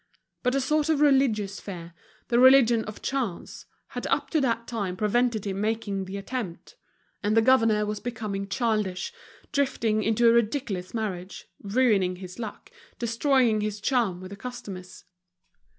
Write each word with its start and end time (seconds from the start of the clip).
But 0.41 0.55
a 0.55 0.61
sort 0.61 0.89
of 0.89 0.99
religious 0.99 1.59
fear, 1.59 1.93
the 2.29 2.39
religion 2.39 2.83
of 2.85 3.03
chance, 3.03 3.67
had 3.89 4.07
up 4.07 4.31
to 4.31 4.41
that 4.41 4.65
time 4.65 4.97
prevented 4.97 5.45
him 5.45 5.61
making 5.61 6.05
the 6.05 6.17
attempt. 6.17 6.75
And 7.21 7.37
the 7.37 7.41
governor 7.43 7.85
was 7.85 7.99
becoming 7.99 8.47
childish, 8.47 9.13
drifting 9.51 10.01
into 10.01 10.27
a 10.27 10.31
ridiculous 10.33 10.95
marriage, 10.95 11.45
ruining 11.61 12.15
his 12.15 12.39
luck, 12.39 12.71
destroying 12.97 13.61
his 13.61 13.79
charm 13.79 14.21
with 14.21 14.31
the 14.31 14.37
customers. 14.37 15.03